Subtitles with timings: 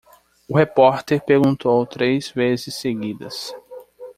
[0.49, 3.53] O repórter perguntou três vezes seguidas.